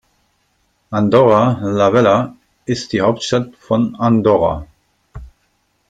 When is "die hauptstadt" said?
2.91-3.55